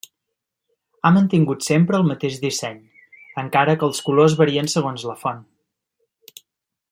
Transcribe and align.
Ha 1.03 1.11
mantingut 1.17 1.65
sempre 1.65 1.99
el 2.03 2.07
mateix 2.11 2.39
disseny, 2.45 2.79
encara 3.43 3.77
que 3.83 3.87
els 3.91 4.03
colors 4.09 4.37
varien 4.41 4.73
segons 4.77 5.07
la 5.11 5.19
font. 5.27 5.47